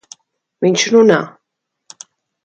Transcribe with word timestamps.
Viņš 0.65 0.85
runā! 0.93 1.19